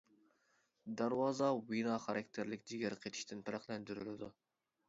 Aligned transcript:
دەرۋازا 1.01 1.51
ۋېنا 1.73 1.99
خاراكتېرلىك 2.05 2.65
جىگەر 2.73 2.99
قېتىشتىن 3.05 3.45
پەرقلەندۈرۈلىدۇ. 3.51 4.35